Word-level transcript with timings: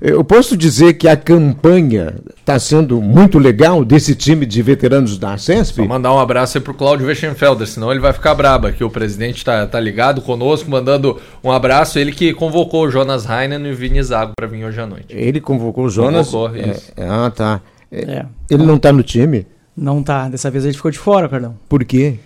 Eu 0.00 0.22
posso 0.22 0.56
dizer 0.56 0.94
que 0.94 1.08
a 1.08 1.16
campanha 1.16 2.14
está 2.38 2.58
sendo 2.58 3.00
muito 3.02 3.38
legal 3.38 3.84
desse 3.84 4.14
time 4.14 4.46
de 4.46 4.62
veteranos 4.62 5.18
da 5.18 5.36
CESP? 5.36 5.78
Vou 5.78 5.88
mandar 5.88 6.14
um 6.14 6.18
abraço 6.18 6.56
aí 6.56 6.62
pro 6.62 6.72
Claudio 6.72 7.06
Weschenfelder, 7.06 7.66
senão 7.66 7.90
ele 7.90 8.00
vai 8.00 8.12
ficar 8.12 8.34
brabo 8.34 8.68
aqui. 8.68 8.84
O 8.84 8.90
presidente 8.90 9.44
tá, 9.44 9.66
tá 9.66 9.80
ligado 9.80 10.22
conosco, 10.22 10.70
mandando 10.70 11.20
um 11.42 11.50
abraço. 11.50 11.98
Ele 11.98 12.12
que 12.12 12.32
convocou 12.32 12.86
o 12.86 12.90
Jonas 12.90 13.26
Heinen 13.28 13.66
e 13.66 13.72
o 13.72 13.74
Vini 13.74 14.02
Zago 14.02 14.32
para 14.36 14.46
vir 14.46 14.64
hoje 14.64 14.80
à 14.80 14.86
noite. 14.86 15.06
Ele 15.10 15.40
convocou 15.40 15.86
o 15.86 15.90
Jonas? 15.90 16.28
Convocou, 16.28 16.56
isso. 16.56 16.92
É, 16.96 17.08
ah, 17.08 17.30
tá. 17.34 17.60
É, 17.90 18.00
É. 18.00 18.26
Ele 18.50 18.64
não 18.64 18.76
está 18.76 18.92
no 18.92 19.02
time? 19.02 19.46
Não 19.76 20.02
tá. 20.02 20.28
Dessa 20.28 20.50
vez 20.50 20.64
a 20.64 20.68
gente 20.68 20.76
ficou 20.76 20.90
de 20.90 20.98
fora, 20.98 21.28
Carlão. 21.28 21.56
Por 21.68 21.84
quê? 21.84 22.18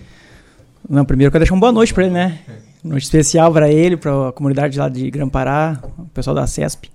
Não, 0.88 1.04
primeiro 1.04 1.28
eu 1.28 1.32
quero 1.32 1.42
deixar 1.42 1.54
uma 1.54 1.60
boa 1.60 1.72
noite 1.72 1.94
pra 1.94 2.04
ele, 2.04 2.12
né? 2.12 2.38
Noite 2.84 3.04
especial 3.04 3.52
pra 3.52 3.70
ele, 3.70 3.96
pra 3.96 4.32
comunidade 4.32 4.78
lá 4.78 4.88
de 4.88 5.08
Grampará, 5.10 5.78
o 5.96 6.04
pessoal 6.06 6.34
da 6.34 6.46
CESP, 6.46 6.90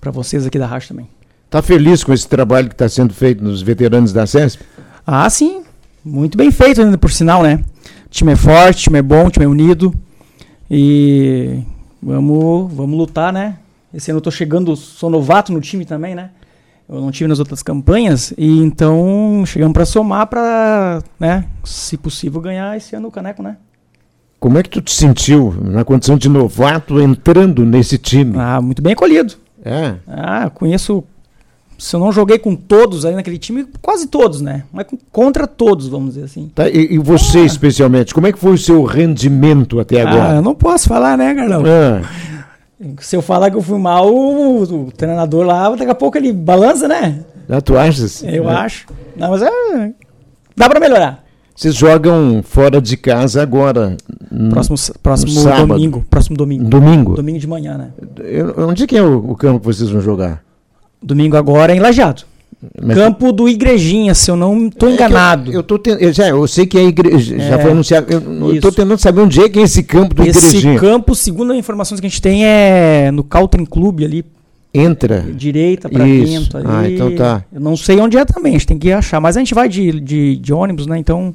pra 0.00 0.10
vocês 0.10 0.46
aqui 0.46 0.58
da 0.58 0.66
Rádio 0.66 0.88
também. 0.88 1.08
Está 1.46 1.60
feliz 1.60 2.04
com 2.04 2.12
esse 2.12 2.28
trabalho 2.28 2.68
que 2.68 2.74
está 2.74 2.88
sendo 2.88 3.12
feito 3.12 3.42
nos 3.42 3.60
veteranos 3.60 4.12
da 4.12 4.26
CESP? 4.26 4.62
Ah, 5.06 5.28
sim. 5.28 5.62
Muito 6.04 6.38
bem 6.38 6.50
feito 6.50 6.80
ainda, 6.80 6.96
por 6.96 7.10
sinal, 7.10 7.42
né? 7.42 7.62
O 8.06 8.08
time 8.08 8.32
é 8.32 8.36
forte, 8.36 8.78
o 8.78 8.82
time 8.84 8.98
é 8.98 9.02
bom, 9.02 9.26
o 9.26 9.30
time 9.30 9.44
é 9.44 9.48
unido. 9.48 9.92
E 10.70 11.62
vamos, 12.02 12.72
vamos 12.72 12.96
lutar, 12.96 13.32
né? 13.32 13.58
Esse 13.92 14.10
ano 14.10 14.18
eu 14.18 14.22
tô 14.22 14.30
chegando, 14.30 14.74
sou 14.76 15.10
novato 15.10 15.52
no 15.52 15.60
time 15.60 15.84
também, 15.84 16.14
né? 16.14 16.30
Eu 16.88 17.00
não 17.00 17.10
tive 17.10 17.28
nas 17.28 17.38
outras 17.38 17.62
campanhas, 17.62 18.34
e 18.36 18.58
então 18.58 19.44
chegamos 19.46 19.72
pra 19.72 19.84
somar 19.84 20.26
pra, 20.26 21.00
né, 21.20 21.44
se 21.62 21.96
possível, 21.96 22.40
ganhar 22.40 22.76
esse 22.76 22.96
ano 22.96 23.06
o 23.06 23.12
caneco, 23.12 23.44
né? 23.44 23.56
Como 24.40 24.58
é 24.58 24.62
que 24.62 24.70
tu 24.70 24.80
te 24.80 24.92
sentiu 24.92 25.54
na 25.62 25.84
condição 25.84 26.16
de 26.16 26.28
novato 26.28 27.00
entrando 27.00 27.64
nesse 27.64 27.96
time? 27.96 28.34
Ah, 28.36 28.60
muito 28.60 28.82
bem 28.82 28.94
acolhido. 28.94 29.34
É. 29.64 29.94
Ah, 30.08 30.50
conheço. 30.50 31.04
Se 31.78 31.96
eu 31.96 32.00
não 32.00 32.12
joguei 32.12 32.38
com 32.38 32.54
todos 32.54 33.06
aí 33.06 33.14
naquele 33.14 33.38
time, 33.38 33.66
quase 33.80 34.06
todos, 34.06 34.42
né? 34.42 34.64
Mas 34.70 34.86
contra 35.10 35.46
todos, 35.46 35.88
vamos 35.88 36.14
dizer 36.14 36.26
assim. 36.26 36.50
Tá, 36.54 36.68
e, 36.68 36.94
e 36.94 36.98
você 36.98 37.40
especialmente, 37.40 38.12
como 38.12 38.26
é 38.26 38.32
que 38.32 38.38
foi 38.38 38.52
o 38.52 38.58
seu 38.58 38.84
rendimento 38.84 39.80
até 39.80 40.02
Ah, 40.02 40.08
agora? 40.10 40.34
eu 40.36 40.42
não 40.42 40.54
posso 40.54 40.86
falar, 40.88 41.16
né, 41.16 41.34
Carlão? 41.34 41.62
Ah, 41.66 42.02
Se 43.00 43.16
eu 43.16 43.22
falar 43.22 43.50
que 43.50 43.56
eu 43.56 43.62
fui 43.62 43.78
mal, 43.78 44.12
o, 44.12 44.62
o 44.88 44.92
treinador 44.92 45.46
lá, 45.46 45.70
daqui 45.70 45.90
a 45.90 45.94
pouco 45.94 46.18
ele 46.18 46.32
balança, 46.34 46.86
né? 46.86 47.24
ah, 47.48 47.60
tu 47.62 47.76
achas? 47.78 48.22
Eu 48.24 48.48
É. 48.50 48.54
acho. 48.54 48.86
Não, 49.16 49.30
mas 49.30 49.40
é. 49.42 49.92
Dá 50.54 50.68
pra 50.68 50.78
melhorar. 50.80 51.24
Vocês 51.56 51.74
jogam 51.74 52.42
fora 52.42 52.78
de 52.80 52.96
casa 52.96 53.40
agora. 53.42 53.96
N- 54.32 54.50
Próximo, 54.50 54.76
próximo 55.02 55.30
sábado. 55.32 55.66
domingo. 55.68 56.04
Próximo 56.08 56.36
domingo. 56.36 56.64
Domingo. 56.64 57.14
Domingo 57.14 57.38
de 57.38 57.46
manhã, 57.46 57.76
né? 57.78 57.88
Eu- 58.24 58.54
onde 58.68 58.86
que 58.86 58.96
é 58.96 59.02
o, 59.02 59.30
o 59.30 59.36
campo 59.36 59.60
que 59.60 59.66
vocês 59.66 59.90
vão 59.90 60.00
jogar? 60.00 60.42
Domingo 61.02 61.36
agora 61.36 61.72
é 61.72 61.76
em 61.76 61.80
Lajeado. 61.80 62.22
Mas- 62.82 62.94
Campo 62.96 63.32
do 63.32 63.48
Igrejinha, 63.48 64.14
se 64.14 64.30
eu 64.30 64.36
não 64.36 64.68
tô 64.68 64.86
É 64.86 64.90
eu- 64.90 64.94
enganado. 64.94 65.50
Eu, 65.50 65.62
tô 65.62 65.78
ten- 65.78 65.96
eu 65.98 66.12
já, 66.12 66.28
eu 66.28 66.46
sei 66.46 66.66
que 66.66 66.76
é 66.76 66.84
igreja, 66.84 67.38
já 67.38 67.56
É, 67.56 67.58
foi 67.58 67.70
anunciado. 67.72 68.12
Eu, 68.12 68.20
eu 68.20 68.52
isso. 68.56 68.60
tentando 68.70 68.98
saber 68.98 69.22
onde 69.22 69.40
é 69.40 69.48
que 69.48 69.58
é 69.58 69.62
esse 69.62 69.82
campo 69.82 70.14
do 70.14 70.22
Esse 70.22 70.48
Igrejinha. 70.58 70.78
campo, 70.78 71.14
segundo 71.14 71.52
as 71.52 71.58
informações 71.58 72.00
que 72.00 72.06
a 72.06 72.10
gente 72.10 72.20
tem, 72.20 72.44
é 72.44 73.10
no 73.10 73.24
Caltrim 73.24 73.64
Clube 73.64 74.04
ali, 74.04 74.24
Entra. 74.74 75.22
direita 75.34 75.88
pra 75.88 76.06
Isso. 76.06 76.32
dentro. 76.32 76.58
Ali. 76.58 76.66
Ah, 76.68 76.90
então 76.90 77.16
tá. 77.16 77.44
Eu 77.50 77.60
não 77.60 77.76
sei 77.78 77.98
onde 77.98 78.18
é 78.18 78.24
também, 78.26 78.50
a 78.50 78.58
gente 78.58 78.66
tem 78.66 78.78
que 78.78 78.92
achar. 78.92 79.20
Mas 79.20 79.38
a 79.38 79.40
gente 79.40 79.54
vai 79.54 79.66
de, 79.66 79.98
de, 79.98 80.36
de 80.36 80.52
ônibus, 80.52 80.86
né? 80.86 80.98
Então, 80.98 81.34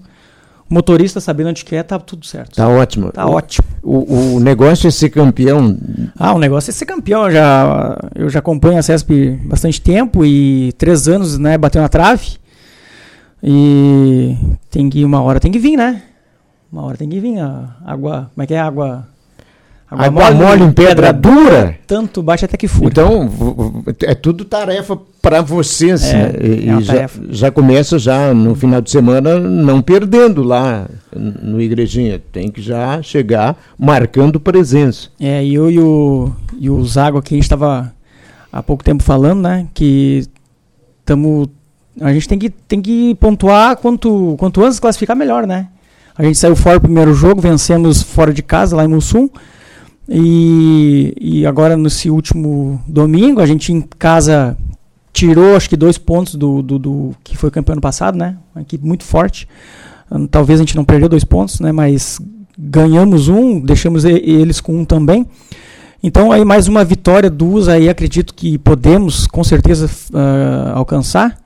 o 0.70 0.74
motorista 0.74 1.20
sabendo 1.20 1.50
onde 1.50 1.64
que 1.64 1.76
é, 1.76 1.84
tá 1.84 2.00
tudo 2.00 2.26
certo. 2.26 2.56
Tá 2.56 2.68
ótimo. 2.68 3.12
Tá 3.12 3.26
ótimo. 3.28 3.68
O, 3.84 4.36
o 4.36 4.40
negócio 4.40 4.88
é 4.88 4.92
ser 4.92 5.10
campeão. 5.10 5.78
Ah, 6.18 6.34
o 6.34 6.40
negócio 6.40 6.72
é 6.72 6.74
ser 6.74 6.86
campeão. 6.86 7.26
Eu 7.26 7.32
já, 7.32 7.98
eu 8.16 8.30
já 8.30 8.40
acompanho 8.40 8.80
a 8.80 8.82
CESP 8.82 9.40
bastante 9.46 9.80
tempo 9.80 10.26
e 10.26 10.74
três 10.74 11.08
anos, 11.08 11.38
né, 11.38 11.58
bateu 11.58 11.82
na 11.82 11.90
trave. 11.90 12.38
E 13.44 14.36
tem 14.72 14.90
que 14.90 15.06
uma 15.06 15.22
hora 15.22 15.40
tem 15.40 15.52
que 15.52 15.60
vir, 15.60 15.78
né? 15.78 16.02
Uma 16.72 16.84
hora 16.84 16.98
tem 16.98 17.08
que 17.08 17.20
vir 17.20 17.40
a 17.40 17.78
água. 17.86 18.32
Como 18.34 18.44
é 18.44 18.48
que 18.48 18.54
é 18.56 18.60
água? 18.60 19.08
Água 19.90 20.32
mole 20.32 20.64
em 20.64 20.72
pedra 20.72 21.14
dura. 21.14 21.78
Tanto 21.86 22.24
bate 22.24 22.44
até 22.44 22.58
que 22.58 22.68
fura. 22.68 22.88
Então, 22.90 23.30
é 24.02 24.16
tudo 24.16 24.44
tarefa 24.44 24.98
para 25.22 25.42
vocês. 25.42 26.04
É, 26.04 26.14
né? 26.14 26.34
E, 26.42 26.70
é 26.70 26.82
já, 26.82 26.94
tarefa. 26.94 27.22
já 27.30 27.52
começa 27.52 28.00
já 28.00 28.34
no 28.34 28.56
final 28.56 28.82
de 28.82 28.90
semana 28.90 29.40
não 29.40 29.82
perdendo 29.84 30.42
lá 30.42 30.88
no 31.16 31.62
Igrejinha. 31.62 32.20
Tem 32.32 32.50
que 32.50 32.62
já 32.62 33.00
chegar 33.04 33.56
marcando 33.78 34.40
presença. 34.40 35.10
É, 35.20 35.46
e 35.46 35.54
eu 35.54 35.70
e 35.70 35.80
o, 35.80 36.32
e 36.60 36.70
o 36.70 36.84
Zago 36.84 37.20
aqui, 37.20 37.36
a 37.36 37.38
gente 37.38 37.44
estava 37.44 37.94
há 38.52 38.64
pouco 38.64 38.84
tempo 38.84 39.04
falando, 39.04 39.42
né? 39.42 39.68
Que 39.72 40.28
estamos. 41.00 41.48
A 42.02 42.12
gente 42.12 42.28
tem 42.28 42.40
que, 42.40 42.50
tem 42.50 42.82
que 42.82 43.14
pontuar 43.16 43.78
quanto, 43.78 44.36
quanto 44.40 44.64
antes 44.64 44.80
classificar 44.80 45.16
melhor, 45.16 45.46
né? 45.46 45.68
A 46.18 46.24
gente 46.24 46.40
saiu 46.40 46.56
fora 46.56 46.80
do 46.80 46.84
primeiro 46.84 47.14
jogo, 47.14 47.40
vencemos 47.40 48.02
fora 48.02 48.34
de 48.34 48.42
casa, 48.42 48.76
lá 48.76 48.84
em 48.84 48.88
Mussum. 48.88 49.30
E, 50.08 51.14
e 51.20 51.46
agora, 51.46 51.76
nesse 51.76 52.10
último 52.10 52.82
domingo, 52.88 53.42
a 53.42 53.46
gente 53.46 53.74
em 53.74 53.82
casa 53.82 54.58
tirou, 55.12 55.56
acho 55.56 55.70
que, 55.70 55.78
dois 55.78 55.98
pontos 55.98 56.36
do, 56.36 56.62
do, 56.62 56.78
do 56.78 57.16
que 57.24 57.38
foi 57.38 57.50
campeão 57.50 57.74
ano 57.74 57.82
passado, 57.82 58.18
né? 58.18 58.38
Uma 58.54 58.62
equipe 58.62 58.86
muito 58.86 59.04
forte. 59.04 59.48
Hum, 60.12 60.28
Talvez 60.28 60.60
a 60.60 60.64
gente 60.64 60.76
não 60.76 60.86
perdeu 60.86 61.10
dois 61.10 61.24
pontos, 61.24 61.60
né? 61.60 61.72
Mas 61.72 62.20
ganhamos 62.58 63.28
um, 63.28 63.60
deixamos 63.60 64.06
eles 64.06 64.62
com 64.62 64.78
um 64.78 64.86
também. 64.86 65.26
Então 66.02 66.32
aí 66.32 66.46
mais 66.46 66.68
uma 66.68 66.84
vitória, 66.84 67.30
duas 67.30 67.68
aí 67.68 67.90
acredito 67.90 68.34
que 68.34 68.58
podemos 68.60 69.26
com 69.26 69.44
certeza 69.44 69.90
ah, 70.14 70.74
alcançar 70.76 71.38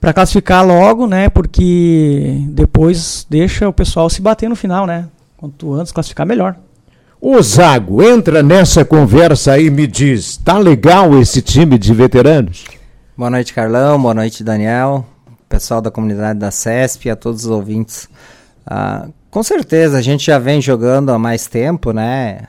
para 0.00 0.12
classificar 0.12 0.66
logo, 0.66 1.06
né? 1.06 1.28
Porque 1.28 2.44
depois 2.48 3.26
deixa 3.28 3.68
o 3.68 3.72
pessoal 3.72 4.08
se 4.08 4.22
bater 4.22 4.48
no 4.48 4.56
final, 4.56 4.86
né? 4.86 5.06
Quanto 5.36 5.74
antes 5.74 5.92
classificar 5.92 6.26
melhor. 6.26 6.56
Ô 7.26 7.40
Zago, 7.40 8.02
entra 8.02 8.42
nessa 8.42 8.84
conversa 8.84 9.52
aí 9.52 9.68
e 9.68 9.70
me 9.70 9.86
diz, 9.86 10.36
tá 10.36 10.58
legal 10.58 11.18
esse 11.18 11.40
time 11.40 11.78
de 11.78 11.94
veteranos? 11.94 12.66
Boa 13.16 13.30
noite, 13.30 13.54
Carlão. 13.54 13.98
Boa 13.98 14.12
noite, 14.12 14.44
Daniel. 14.44 15.06
Pessoal 15.48 15.80
da 15.80 15.90
comunidade 15.90 16.38
da 16.38 16.50
CESP 16.50 17.08
a 17.08 17.16
todos 17.16 17.46
os 17.46 17.50
ouvintes. 17.50 18.10
Ah, 18.66 19.06
com 19.30 19.42
certeza, 19.42 19.96
a 19.96 20.02
gente 20.02 20.26
já 20.26 20.38
vem 20.38 20.60
jogando 20.60 21.12
há 21.12 21.18
mais 21.18 21.46
tempo, 21.46 21.92
né? 21.92 22.40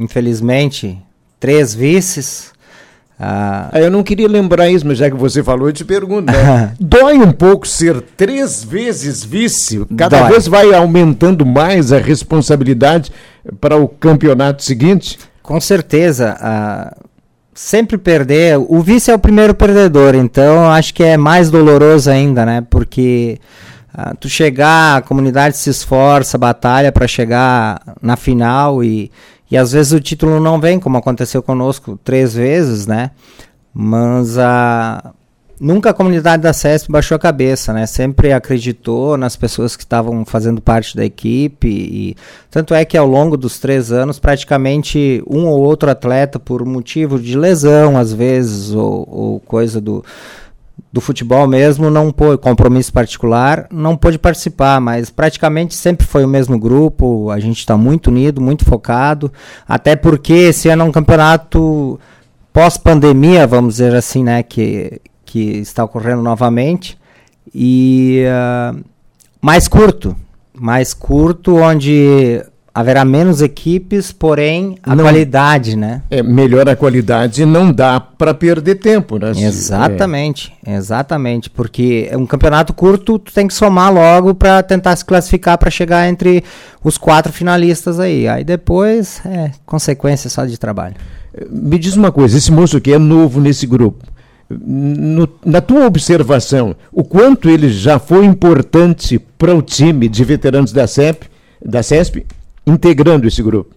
Infelizmente, 0.00 1.00
três 1.38 1.72
vices. 1.72 2.52
Ah, 3.18 3.68
Ah, 3.72 3.80
eu 3.80 3.90
não 3.90 4.02
queria 4.02 4.28
lembrar 4.28 4.68
isso, 4.68 4.86
mas 4.86 4.98
já 4.98 5.08
que 5.10 5.16
você 5.16 5.42
falou, 5.42 5.68
eu 5.68 5.72
te 5.72 5.84
pergunto, 5.84 6.32
né? 6.32 6.74
Dói 6.80 7.18
um 7.18 7.30
pouco 7.30 7.66
ser 7.66 8.00
três 8.16 8.64
vezes 8.64 9.22
vice? 9.24 9.84
Cada 9.96 10.20
Dói. 10.20 10.30
vez 10.30 10.48
vai 10.48 10.72
aumentando 10.74 11.46
mais 11.46 11.92
a 11.92 11.98
responsabilidade 11.98 13.12
para 13.60 13.76
o 13.76 13.86
campeonato 13.88 14.62
seguinte? 14.64 15.18
Com 15.42 15.60
certeza. 15.60 16.36
ah, 16.40 16.96
sempre 17.54 17.96
perder. 17.96 18.58
O 18.58 18.80
vice 18.80 19.10
é 19.10 19.14
o 19.14 19.18
primeiro 19.18 19.54
perdedor, 19.54 20.14
então 20.16 20.68
acho 20.70 20.92
que 20.92 21.04
é 21.04 21.16
mais 21.16 21.50
doloroso 21.50 22.10
ainda, 22.10 22.44
né? 22.44 22.66
Porque 22.68 23.38
ah, 23.96 24.12
tu 24.18 24.28
chegar, 24.28 24.96
a 24.96 25.02
comunidade 25.02 25.56
se 25.56 25.70
esforça, 25.70 26.36
batalha 26.36 26.90
para 26.90 27.06
chegar 27.06 27.80
na 28.02 28.16
final 28.16 28.82
e, 28.82 29.08
e 29.50 29.56
às 29.56 29.72
vezes 29.72 29.92
o 29.92 30.00
título 30.00 30.40
não 30.40 30.60
vem, 30.60 30.80
como 30.80 30.96
aconteceu 30.96 31.42
conosco 31.42 31.98
três 32.02 32.34
vezes, 32.34 32.86
né? 32.86 33.10
Mas 33.72 34.38
a. 34.38 35.12
Nunca 35.60 35.90
a 35.90 35.94
comunidade 35.94 36.42
da 36.42 36.52
CESP 36.52 36.90
baixou 36.90 37.14
a 37.14 37.18
cabeça, 37.18 37.72
né? 37.72 37.86
Sempre 37.86 38.32
acreditou 38.32 39.16
nas 39.16 39.36
pessoas 39.36 39.76
que 39.76 39.84
estavam 39.84 40.24
fazendo 40.24 40.60
parte 40.60 40.96
da 40.96 41.04
equipe 41.04 41.68
e 41.68 42.16
tanto 42.50 42.74
é 42.74 42.84
que 42.84 42.98
ao 42.98 43.06
longo 43.06 43.36
dos 43.36 43.60
três 43.60 43.92
anos 43.92 44.18
praticamente 44.18 45.22
um 45.28 45.46
ou 45.46 45.60
outro 45.60 45.88
atleta 45.88 46.40
por 46.40 46.64
motivo 46.66 47.20
de 47.20 47.38
lesão 47.38 47.96
às 47.96 48.12
vezes 48.12 48.72
ou, 48.72 49.08
ou 49.08 49.40
coisa 49.40 49.80
do, 49.80 50.04
do 50.92 51.00
futebol 51.00 51.46
mesmo 51.48 51.90
não 51.90 52.12
pôde, 52.12 52.38
compromisso 52.38 52.92
particular, 52.92 53.66
não 53.70 53.96
pôde 53.96 54.18
participar, 54.18 54.80
mas 54.80 55.10
praticamente 55.10 55.74
sempre 55.74 56.06
foi 56.06 56.24
o 56.24 56.28
mesmo 56.28 56.58
grupo, 56.58 57.30
a 57.30 57.40
gente 57.40 57.58
está 57.58 57.76
muito 57.76 58.08
unido, 58.08 58.40
muito 58.40 58.64
focado, 58.64 59.32
até 59.66 59.96
porque 59.96 60.32
esse 60.32 60.68
ano 60.68 60.82
é 60.82 60.84
um 60.86 60.92
campeonato 60.92 61.98
pós-pandemia, 62.52 63.46
vamos 63.46 63.74
dizer 63.74 63.94
assim, 63.94 64.22
né, 64.22 64.42
que, 64.42 65.00
que 65.24 65.58
está 65.58 65.82
ocorrendo 65.82 66.22
novamente, 66.22 66.96
e 67.52 68.24
ah, 68.28 68.74
mais 69.40 69.66
curto, 69.66 70.16
mais 70.54 70.94
curto, 70.94 71.56
onde 71.56 72.40
haverá 72.74 73.04
menos 73.04 73.40
equipes, 73.40 74.10
porém 74.10 74.76
a 74.82 74.96
Não- 74.96 75.04
qualidade, 75.04 75.76
né? 75.76 76.02
É, 76.10 76.22
melhor 76.24 76.68
a 76.68 76.74
qualidade 76.74 77.42
e 77.42 77.46
não 77.46 77.70
dá 77.72 78.00
para 78.00 78.34
perder 78.34 78.74
tempo, 78.76 79.16
né? 79.16 79.30
Exatamente, 79.36 80.52
exatamente, 80.66 81.48
porque 81.48 82.08
é 82.10 82.16
um 82.16 82.26
campeonato 82.26 82.72
curto, 82.74 83.18
tu 83.18 83.32
tem 83.32 83.46
que 83.46 83.54
somar 83.54 83.92
logo 83.94 84.34
para 84.34 84.60
tentar 84.62 84.96
se 84.96 85.04
classificar 85.04 85.56
para 85.56 85.70
chegar 85.70 86.08
entre 86.08 86.42
os 86.82 86.98
quatro 86.98 87.32
finalistas 87.32 88.00
aí. 88.00 88.26
Aí 88.26 88.42
depois 88.42 89.20
é 89.24 89.52
consequência 89.64 90.28
só 90.28 90.44
de 90.44 90.58
trabalho. 90.58 90.96
Me 91.48 91.78
diz 91.78 91.94
uma 91.94 92.10
coisa, 92.10 92.36
esse 92.36 92.50
moço 92.50 92.76
aqui 92.76 92.92
é 92.92 92.98
novo 92.98 93.40
nesse 93.40 93.66
grupo. 93.66 94.04
No, 94.50 95.28
na 95.44 95.60
tua 95.60 95.86
observação, 95.86 96.74
o 96.92 97.02
quanto 97.02 97.48
ele 97.48 97.70
já 97.70 97.98
foi 97.98 98.24
importante 98.24 99.18
para 99.38 99.54
o 99.54 99.62
time 99.62 100.08
de 100.08 100.22
veteranos 100.24 100.72
da 100.72 100.86
CEP, 100.86 101.26
da 101.64 101.82
CESP, 101.82 102.26
integrando 102.66 103.26
esse 103.26 103.42
grupo? 103.42 103.74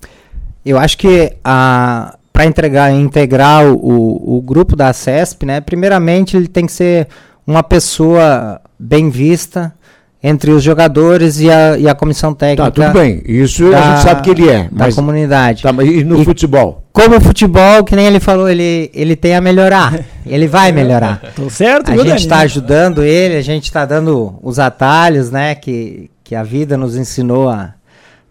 Eu 0.66 0.78
acho 0.78 0.98
que 0.98 1.34
para 1.44 2.46
integrar, 2.46 2.92
integrar 2.94 3.66
o, 3.66 4.38
o 4.38 4.42
grupo 4.42 4.76
da 4.76 4.92
CESP, 4.94 5.46
né, 5.46 5.62
primeiramente 5.62 6.36
ele 6.38 6.48
tem 6.48 6.66
que 6.66 6.72
ser 6.72 7.08
uma 7.46 7.64
pessoa 7.64 8.62
bem 8.78 9.10
vista, 9.10 9.74
entre 10.22 10.52
os 10.52 10.64
jogadores 10.64 11.40
e 11.40 11.50
a, 11.50 11.78
e 11.78 11.88
a 11.88 11.94
comissão 11.94 12.34
técnica. 12.34 12.72
Tá, 12.72 12.88
tudo 12.88 13.00
bem. 13.00 13.22
Isso 13.26 13.70
da, 13.70 13.80
a 13.80 13.96
gente 13.96 14.04
sabe 14.04 14.22
que 14.24 14.30
ele 14.32 14.50
é. 14.50 14.68
Da 14.72 14.92
comunidade. 14.92 15.64
Tá, 15.64 15.70
e 15.84 16.04
no 16.04 16.22
e 16.22 16.26
futebol? 16.26 16.84
Como 16.92 17.16
o 17.16 17.22
futebol, 17.22 17.84
que 17.84 17.96
nem 17.96 18.08
ele 18.08 18.20
falou, 18.20 18.50
ele, 18.50 18.90
ele 18.94 19.16
tem 19.16 19.36
a 19.36 19.42
melhorar. 19.42 20.00
ele 20.26 20.48
vai 20.48 20.72
melhorar. 20.72 21.22
Tô 21.36 21.50
certo, 21.50 21.92
A 21.92 21.98
gente 21.98 22.20
está 22.20 22.40
ajudando 22.40 23.04
ele, 23.04 23.36
a 23.36 23.42
gente 23.42 23.66
está 23.66 23.86
dando 23.86 24.38
os 24.42 24.58
atalhos, 24.58 25.30
né? 25.30 25.54
Que, 25.54 26.10
que 26.24 26.36
a 26.36 26.44
vida 26.44 26.76
nos 26.76 26.98
ensinou 26.98 27.50
a, 27.50 27.74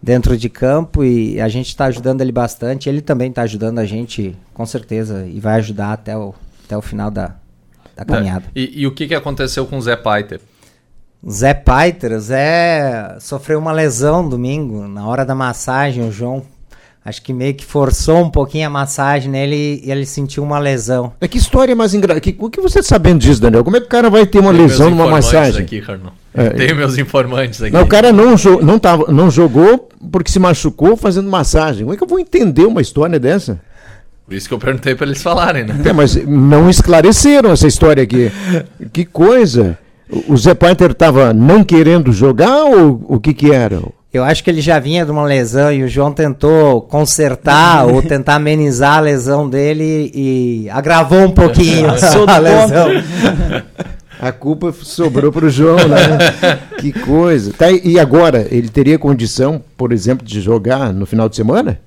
dentro 0.01 0.37
de 0.37 0.49
campo 0.49 1.03
e 1.03 1.39
a 1.41 1.47
gente 1.47 1.67
está 1.67 1.85
ajudando 1.85 2.21
ele 2.21 2.31
bastante. 2.31 2.89
Ele 2.89 3.01
também 3.01 3.29
está 3.29 3.43
ajudando 3.43 3.79
a 3.79 3.85
gente, 3.85 4.35
com 4.53 4.65
certeza, 4.65 5.27
e 5.27 5.39
vai 5.39 5.55
ajudar 5.55 5.93
até 5.93 6.15
o, 6.17 6.33
até 6.65 6.77
o 6.77 6.81
final 6.81 7.11
da, 7.11 7.35
da 7.95 8.05
caminhada. 8.05 8.45
E, 8.55 8.81
e 8.81 8.87
o 8.87 8.93
que, 8.93 9.07
que 9.07 9.15
aconteceu 9.15 9.65
com 9.65 9.77
o 9.77 9.81
Zé 9.81 9.95
Paiter? 9.95 10.39
Zé 11.29 11.53
Paiter, 11.53 12.11
o 12.13 12.19
Zé 12.19 13.17
sofreu 13.19 13.59
uma 13.59 13.71
lesão 13.71 14.27
domingo, 14.27 14.87
na 14.87 15.05
hora 15.07 15.25
da 15.25 15.33
massagem, 15.33 16.07
o 16.07 16.11
João 16.11 16.43
acho 17.03 17.21
que 17.21 17.31
meio 17.31 17.53
que 17.53 17.65
forçou 17.65 18.17
um 18.17 18.29
pouquinho 18.29 18.67
a 18.67 18.69
massagem 18.69 19.31
nele 19.31 19.81
e 19.81 19.89
ele 19.89 20.05
sentiu 20.05 20.43
uma 20.43 20.59
lesão. 20.59 21.13
É 21.21 21.27
que 21.27 21.37
história 21.37 21.73
mais 21.73 21.93
engraçada. 21.93 22.35
O 22.37 22.49
que 22.49 22.59
você 22.59 22.79
está 22.79 22.95
sabendo 22.95 23.19
disso, 23.19 23.41
Daniel? 23.41 23.63
Como 23.63 23.77
é 23.77 23.79
que 23.79 23.85
o 23.85 23.89
cara 23.89 24.09
vai 24.09 24.25
ter 24.25 24.39
uma 24.39 24.51
Tenho 24.51 24.63
lesão 24.63 24.89
numa 24.89 25.07
massagem? 25.07 25.61
Aqui, 25.61 25.81
é. 26.37 26.49
Tenho 26.55 26.75
meus 26.75 26.97
informantes 26.97 27.61
aqui. 27.61 27.73
Não, 27.73 27.81
o 27.81 27.87
cara 27.87 28.13
não, 28.13 28.37
jo 28.37 28.61
não, 28.61 28.77
tava, 28.77 29.11
não 29.11 29.29
jogou 29.31 29.89
porque 30.11 30.31
se 30.31 30.39
machucou 30.39 30.95
fazendo 30.95 31.29
massagem. 31.29 31.81
Como 31.81 31.93
é 31.93 31.97
que 31.97 32.03
eu 32.03 32.07
vou 32.07 32.19
entender 32.19 32.65
uma 32.65 32.81
história 32.81 33.19
dessa? 33.19 33.59
Por 34.25 34.35
isso 34.35 34.47
que 34.47 34.53
eu 34.53 34.59
perguntei 34.59 34.93
para 34.93 35.07
eles 35.07 35.23
falarem, 35.23 35.63
né? 35.63 35.75
É, 35.83 35.93
mas 35.93 36.15
não 36.27 36.69
esclareceram 36.69 37.51
essa 37.51 37.65
história 37.65 38.03
aqui. 38.03 38.31
que 38.93 39.05
coisa. 39.05 39.77
O 40.27 40.37
Zé 40.37 40.53
Painter 40.53 40.91
estava 40.91 41.33
não 41.33 41.63
querendo 41.63 42.13
jogar 42.13 42.63
ou 42.63 43.03
o 43.07 43.19
que 43.19 43.33
que 43.33 43.51
era? 43.51 43.81
Eu 44.13 44.23
acho 44.23 44.43
que 44.43 44.49
ele 44.49 44.61
já 44.61 44.79
vinha 44.79 45.05
de 45.05 45.11
uma 45.11 45.25
lesão 45.25 45.71
e 45.71 45.83
o 45.83 45.87
João 45.87 46.13
tentou 46.13 46.81
consertar 46.81 47.85
ou 47.85 48.01
tentar 48.03 48.35
amenizar 48.35 48.97
a 48.97 49.01
lesão 49.01 49.49
dele 49.49 50.11
e 50.13 50.69
agravou 50.71 51.23
um 51.23 51.31
pouquinho 51.31 51.89
a 51.89 52.37
lesão. 52.37 52.89
A 54.19 54.31
culpa 54.31 54.71
sobrou 54.71 55.31
para 55.31 55.45
o 55.45 55.49
João, 55.49 55.77
né? 55.87 55.97
que 56.79 56.91
coisa. 56.91 57.53
Tá, 57.53 57.71
e 57.71 57.99
agora, 57.99 58.47
ele 58.49 58.69
teria 58.69 58.97
condição, 58.97 59.63
por 59.75 59.91
exemplo, 59.91 60.25
de 60.25 60.41
jogar 60.41 60.91
no 60.91 61.05
final 61.05 61.29
de 61.29 61.35
semana? 61.35 61.79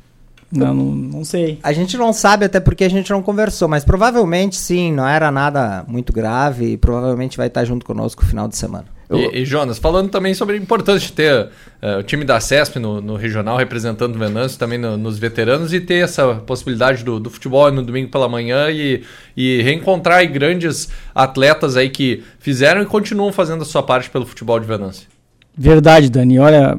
Não, 0.53 0.75
não, 0.75 0.85
não, 0.85 1.25
sei. 1.25 1.59
A 1.63 1.73
gente 1.73 1.97
não 1.97 2.13
sabe, 2.13 2.45
até 2.45 2.59
porque 2.59 2.83
a 2.83 2.91
gente 2.91 3.11
não 3.11 3.23
conversou, 3.23 3.69
mas 3.69 3.85
provavelmente 3.85 4.57
sim, 4.57 4.93
não 4.93 5.07
era 5.07 5.31
nada 5.31 5.85
muito 5.87 6.13
grave 6.13 6.73
e 6.73 6.77
provavelmente 6.77 7.37
vai 7.37 7.47
estar 7.47 7.65
junto 7.65 7.87
conosco 7.87 8.23
no 8.23 8.29
final 8.29 8.49
de 8.49 8.57
semana. 8.57 8.87
E, 9.11 9.41
e, 9.41 9.45
Jonas, 9.45 9.79
falando 9.79 10.09
também 10.09 10.35
sobre 10.35 10.57
a 10.57 10.59
importância 10.59 11.09
de 11.09 11.13
ter 11.13 11.49
uh, 11.83 11.99
o 11.99 12.03
time 12.03 12.25
da 12.25 12.39
CESP 12.39 12.79
no, 12.79 13.01
no 13.01 13.17
regional 13.17 13.57
representando 13.57 14.15
o 14.15 14.19
Venâncio, 14.19 14.59
também 14.59 14.79
no, 14.79 14.97
nos 14.97 15.19
veteranos, 15.19 15.73
e 15.73 15.81
ter 15.81 16.05
essa 16.05 16.37
possibilidade 16.47 17.03
do, 17.03 17.19
do 17.19 17.29
futebol 17.29 17.73
no 17.73 17.83
domingo 17.83 18.09
pela 18.09 18.29
manhã 18.29 18.71
e, 18.71 19.03
e 19.37 19.63
reencontrar 19.63 20.25
grandes 20.31 20.89
atletas 21.13 21.77
aí 21.77 21.91
que 21.91 22.23
fizeram 22.39 22.83
e 22.83 22.87
continuam 22.87 23.33
fazendo 23.33 23.63
a 23.63 23.67
sua 23.67 23.83
parte 23.83 24.09
pelo 24.09 24.25
futebol 24.25 24.61
de 24.61 24.67
Venâncio. 24.67 25.09
Verdade, 25.57 26.09
Dani. 26.09 26.39
Olha, 26.39 26.79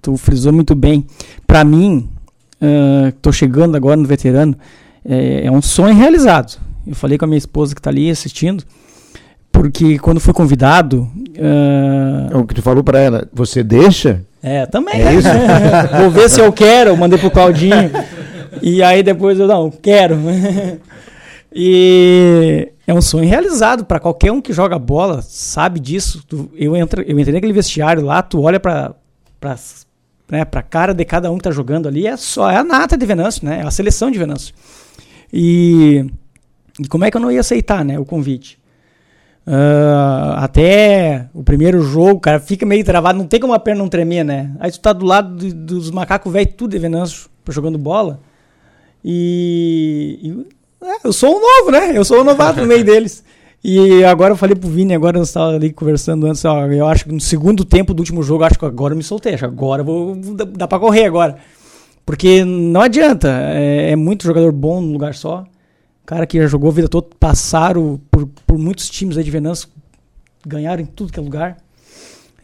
tu 0.00 0.16
frisou 0.16 0.52
muito 0.52 0.74
bem. 0.74 1.04
Para 1.46 1.64
mim, 1.64 2.08
estou 3.08 3.30
uh, 3.30 3.34
chegando 3.34 3.76
agora 3.76 3.96
no 3.96 4.06
veterano, 4.06 4.56
é, 5.04 5.46
é, 5.46 5.50
um 5.50 5.62
sonho 5.62 5.94
realizado. 5.94 6.58
Eu 6.86 6.94
falei 6.94 7.18
com 7.18 7.24
a 7.24 7.28
minha 7.28 7.38
esposa 7.38 7.74
que 7.74 7.80
está 7.80 7.90
ali 7.90 8.10
assistindo, 8.10 8.64
porque 9.60 9.98
quando 9.98 10.18
fui 10.18 10.32
convidado. 10.32 11.06
Uh, 12.32 12.38
o 12.38 12.46
que 12.46 12.54
tu 12.54 12.62
falou 12.62 12.82
para 12.82 12.98
ela, 12.98 13.28
você 13.30 13.62
deixa? 13.62 14.22
É, 14.42 14.64
também. 14.64 15.02
É 15.02 15.12
isso? 15.12 15.28
Vou 16.00 16.10
ver 16.10 16.30
se 16.30 16.40
eu 16.40 16.50
quero, 16.50 16.90
eu 16.90 16.96
mandei 16.96 17.18
pro 17.18 17.30
Claudinho. 17.30 17.90
e 18.62 18.82
aí 18.82 19.02
depois 19.02 19.38
eu, 19.38 19.46
não, 19.46 19.70
quero. 19.70 20.16
e 21.54 22.72
é 22.86 22.94
um 22.94 23.02
sonho 23.02 23.28
realizado 23.28 23.84
para 23.84 24.00
qualquer 24.00 24.32
um 24.32 24.40
que 24.40 24.50
joga 24.50 24.78
bola, 24.78 25.20
sabe 25.20 25.78
disso. 25.78 26.24
Eu, 26.54 26.74
entro, 26.74 27.02
eu 27.02 27.20
entrei 27.20 27.34
naquele 27.34 27.52
vestiário 27.52 28.02
lá, 28.02 28.22
tu 28.22 28.40
olha 28.40 28.58
para 28.58 28.94
né, 30.30 30.42
para 30.46 30.60
a 30.60 30.62
cara 30.62 30.94
de 30.94 31.04
cada 31.04 31.30
um 31.30 31.34
que 31.34 31.40
está 31.40 31.50
jogando 31.50 31.86
ali, 31.86 32.06
é 32.06 32.16
só 32.16 32.50
é 32.50 32.56
a 32.56 32.64
nata 32.64 32.96
de 32.96 33.04
Venâncio, 33.04 33.44
né? 33.44 33.60
É 33.60 33.66
a 33.66 33.70
seleção 33.70 34.10
de 34.10 34.18
Venâncio. 34.18 34.54
E, 35.30 36.06
e 36.78 36.88
como 36.88 37.04
é 37.04 37.10
que 37.10 37.16
eu 37.18 37.20
não 37.20 37.30
ia 37.30 37.40
aceitar, 37.40 37.84
né, 37.84 37.98
o 37.98 38.06
convite? 38.06 38.59
Uh, 39.50 40.36
até 40.36 41.26
o 41.34 41.42
primeiro 41.42 41.82
jogo, 41.82 42.20
cara 42.20 42.38
fica 42.38 42.64
meio 42.64 42.84
travado, 42.84 43.18
não 43.18 43.26
tem 43.26 43.40
como 43.40 43.52
a 43.52 43.58
perna 43.58 43.82
não 43.82 43.88
tremer, 43.88 44.24
né? 44.24 44.52
Aí 44.60 44.70
tu 44.70 44.78
tá 44.78 44.92
do 44.92 45.04
lado 45.04 45.36
de, 45.36 45.52
dos 45.52 45.90
macacos 45.90 46.32
velhos, 46.32 46.54
tudo 46.56 46.70
de 46.70 46.78
Venâncio, 46.78 47.28
jogando 47.48 47.76
bola. 47.76 48.20
E, 49.04 50.20
e 50.22 50.86
é, 50.86 50.98
eu 51.02 51.12
sou 51.12 51.36
um 51.36 51.40
novo, 51.40 51.72
né? 51.72 51.98
Eu 51.98 52.04
sou 52.04 52.20
um 52.20 52.24
novato 52.24 52.60
no 52.60 52.66
meio 52.68 52.84
deles. 52.86 53.24
E 53.64 54.04
agora 54.04 54.34
eu 54.34 54.36
falei 54.36 54.54
pro 54.54 54.68
Vini, 54.68 54.94
agora 54.94 55.18
eu 55.18 55.24
estava 55.24 55.56
ali 55.56 55.72
conversando 55.72 56.28
antes, 56.28 56.44
ó, 56.44 56.66
eu 56.66 56.86
acho 56.86 57.06
que 57.06 57.12
no 57.12 57.20
segundo 57.20 57.64
tempo 57.64 57.92
do 57.92 57.98
último 57.98 58.22
jogo, 58.22 58.44
acho 58.44 58.56
que 58.56 58.64
agora 58.64 58.94
eu 58.94 58.96
me 58.96 59.02
soltei, 59.02 59.34
acho 59.34 59.42
que 59.42 59.50
agora 59.50 59.82
vou, 59.82 60.16
dá 60.56 60.68
pra 60.68 60.78
correr 60.78 61.06
agora. 61.06 61.36
Porque 62.06 62.44
não 62.44 62.80
adianta, 62.80 63.28
é, 63.52 63.90
é, 63.90 63.96
muito 63.96 64.24
jogador 64.24 64.52
bom 64.52 64.80
no 64.80 64.92
lugar 64.92 65.14
só. 65.14 65.44
Cara 66.10 66.26
que 66.26 66.38
já 66.38 66.48
jogou 66.48 66.70
a 66.70 66.74
vida 66.74 66.88
toda, 66.88 67.06
passaram 67.20 68.00
por, 68.10 68.26
por 68.44 68.58
muitos 68.58 68.90
times 68.90 69.16
aí 69.16 69.22
de 69.22 69.30
Venâncio, 69.30 69.68
ganharam 70.44 70.82
em 70.82 70.84
tudo 70.84 71.12
que 71.12 71.20
é 71.20 71.22
lugar. 71.22 71.56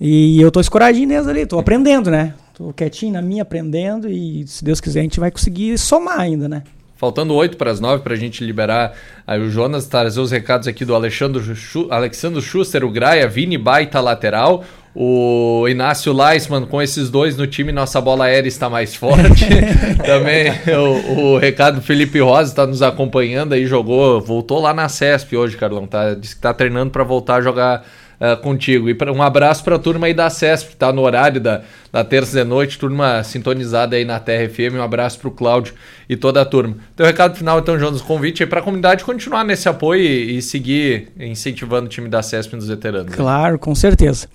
E 0.00 0.40
eu 0.40 0.52
tô 0.52 0.60
escoradinho 0.60 1.08
neles 1.08 1.26
ali, 1.26 1.44
tô 1.44 1.58
aprendendo, 1.58 2.08
né? 2.08 2.34
Tô 2.54 2.72
quietinho 2.72 3.14
na 3.14 3.20
minha, 3.20 3.42
aprendendo, 3.42 4.08
e 4.08 4.46
se 4.46 4.62
Deus 4.62 4.80
quiser 4.80 5.00
a 5.00 5.02
gente 5.02 5.18
vai 5.18 5.32
conseguir 5.32 5.76
somar 5.78 6.20
ainda, 6.20 6.48
né? 6.48 6.62
Faltando 6.94 7.34
8 7.34 7.56
para 7.56 7.72
as 7.72 7.80
9 7.80 8.04
para 8.04 8.14
a 8.14 8.16
gente 8.16 8.44
liberar 8.44 8.92
aí 9.26 9.40
o 9.40 9.50
Jonas, 9.50 9.88
trazer 9.88 10.20
os 10.20 10.30
recados 10.30 10.68
aqui 10.68 10.84
do 10.84 10.94
Alexandre, 10.94 11.42
Schu 11.56 11.88
Alexandre 11.90 12.40
Schuster, 12.40 12.84
o 12.84 12.90
Graia, 12.92 13.26
Vini 13.26 13.58
Baita 13.58 14.00
lateral, 14.00 14.62
o 14.98 15.68
Inácio 15.68 16.10
Leisman, 16.10 16.64
com 16.64 16.80
esses 16.80 17.10
dois 17.10 17.36
no 17.36 17.46
time, 17.46 17.70
nossa 17.70 18.00
bola 18.00 18.24
aérea 18.24 18.48
está 18.48 18.70
mais 18.70 18.94
forte. 18.94 19.44
Também 20.02 20.50
o, 20.74 21.34
o 21.34 21.38
recado 21.38 21.82
Felipe 21.82 22.18
Rosa 22.18 22.50
está 22.50 22.66
nos 22.66 22.80
acompanhando 22.80 23.52
aí, 23.52 23.66
jogou, 23.66 24.22
voltou 24.22 24.58
lá 24.58 24.72
na 24.72 24.88
CESP 24.88 25.36
hoje, 25.36 25.54
Carlão. 25.58 25.86
Tá, 25.86 26.14
disse 26.14 26.34
que 26.34 26.38
está 26.38 26.54
treinando 26.54 26.92
para 26.92 27.04
voltar 27.04 27.36
a 27.36 27.40
jogar 27.42 27.84
uh, 28.20 28.40
contigo. 28.40 28.88
E 28.88 28.94
pra, 28.94 29.12
um 29.12 29.22
abraço 29.22 29.62
para 29.64 29.76
a 29.76 29.78
turma 29.78 30.06
aí 30.06 30.14
da 30.14 30.28
CESP, 30.30 30.68
que 30.68 30.74
está 30.74 30.92
no 30.92 31.02
horário 31.02 31.40
da, 31.40 31.62
da 31.92 32.04
terça 32.04 32.38
de 32.38 32.44
noite, 32.44 32.78
turma 32.78 33.22
sintonizada 33.22 33.96
aí 33.96 34.04
na 34.04 34.18
Terra 34.18 34.48
FM. 34.48 34.74
Um 34.76 34.82
abraço 34.82 35.18
para 35.18 35.28
o 35.28 35.30
Cláudio 35.30 35.74
e 36.08 36.16
toda 36.16 36.40
a 36.40 36.44
turma. 36.44 36.76
Teu 36.94 37.06
recado 37.06 37.36
final, 37.36 37.58
então, 37.58 37.78
Jonas, 37.78 38.02
convite 38.02 38.42
aí 38.42 38.48
para 38.48 38.60
a 38.60 38.62
comunidade 38.62 39.04
continuar 39.04 39.44
nesse 39.44 39.68
apoio 39.68 40.02
e, 40.02 40.38
e, 40.38 40.42
seguir 40.42 41.08
incentivando 41.18 41.86
o 41.86 41.88
time 41.88 42.08
da 42.08 42.22
CESP 42.22 42.56
nos 42.56 42.68
veteranos. 42.68 43.10
Né? 43.10 43.16
Claro, 43.16 43.52
né? 43.52 43.58
com 43.58 43.74
certeza. 43.74 44.28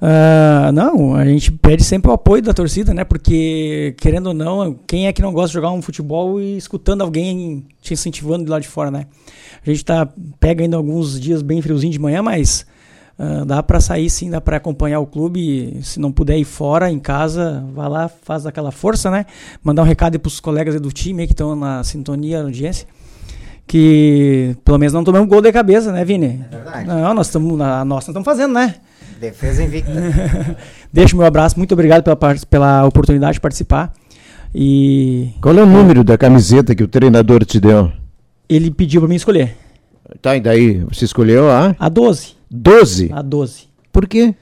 Uh, 0.00 0.72
não, 0.72 1.14
a 1.14 1.24
gente 1.24 1.52
pede 1.52 1.84
sempre 1.84 2.10
o 2.10 2.14
apoio 2.14 2.42
da 2.42 2.52
torcida, 2.52 2.92
né? 2.92 3.04
Porque, 3.04 3.94
querendo 3.98 4.28
ou 4.28 4.34
não, 4.34 4.78
quem 4.86 5.06
é 5.06 5.12
que 5.12 5.22
não 5.22 5.32
gosta 5.32 5.48
de 5.48 5.54
jogar 5.54 5.70
um 5.70 5.80
futebol 5.80 6.40
e 6.40 6.56
escutando 6.56 7.02
alguém 7.02 7.66
te 7.80 7.94
incentivando 7.94 8.44
de 8.44 8.50
lá 8.50 8.58
de 8.58 8.68
fora, 8.68 8.90
né? 8.90 9.06
A 9.66 9.70
gente 9.70 9.84
tá, 9.84 10.06
pega 10.38 10.62
ainda 10.62 10.76
alguns 10.76 11.18
dias 11.18 11.40
bem 11.40 11.62
friozinho 11.62 11.92
de 11.92 11.98
manhã, 11.98 12.22
mas 12.22 12.66
Uh, 13.16 13.44
dá 13.44 13.62
para 13.62 13.80
sair 13.80 14.10
sim, 14.10 14.28
dá 14.28 14.40
para 14.40 14.56
acompanhar 14.56 14.98
o 14.98 15.06
clube. 15.06 15.78
Se 15.82 16.00
não 16.00 16.10
puder 16.10 16.36
ir 16.36 16.44
fora, 16.44 16.90
em 16.90 16.98
casa, 16.98 17.64
vá 17.72 17.86
lá, 17.86 18.08
faz 18.08 18.44
aquela 18.44 18.72
força, 18.72 19.10
né? 19.10 19.24
Mandar 19.62 19.82
um 19.82 19.84
recado 19.84 20.18
para 20.18 20.28
os 20.28 20.40
colegas 20.40 20.80
do 20.80 20.90
time 20.90 21.26
que 21.26 21.32
estão 21.32 21.54
na 21.54 21.84
sintonia, 21.84 22.40
na 22.40 22.46
audiência. 22.46 22.88
Que 23.66 24.56
pelo 24.64 24.78
menos 24.78 24.92
não 24.92 25.04
tomamos 25.04 25.28
gol 25.28 25.40
de 25.40 25.50
cabeça, 25.52 25.92
né, 25.92 26.04
Vini? 26.04 26.44
É 26.50 26.56
verdade. 26.56 26.88
Não, 26.88 27.14
nós 27.14 27.28
estamos. 27.28 27.56
Nós 27.86 28.06
estamos 28.06 28.24
fazendo, 28.24 28.52
né? 28.52 28.74
Defesa 29.20 29.62
invicta. 29.62 29.92
Deixa 30.92 31.14
o 31.14 31.18
meu 31.18 31.26
abraço, 31.26 31.56
muito 31.56 31.72
obrigado 31.72 32.02
pela, 32.02 32.36
pela 32.50 32.84
oportunidade 32.84 33.34
de 33.34 33.40
participar. 33.40 33.92
E. 34.54 35.30
Qual 35.40 35.56
é 35.56 35.62
o 35.62 35.66
número 35.66 36.04
da 36.04 36.18
camiseta 36.18 36.74
que 36.74 36.82
o 36.82 36.88
treinador 36.88 37.44
te 37.44 37.58
deu? 37.58 37.90
Ele 38.48 38.70
pediu 38.70 39.00
para 39.00 39.08
mim 39.08 39.16
escolher. 39.16 39.56
Tá, 40.20 40.36
e 40.36 40.40
daí? 40.40 40.84
Você 40.90 41.04
escolheu 41.04 41.50
a? 41.50 41.74
A 41.78 41.88
12. 41.88 42.33
12? 42.50 43.10
A 43.12 43.22
12. 43.22 43.68
Por 43.92 44.06
quê? 44.06 44.34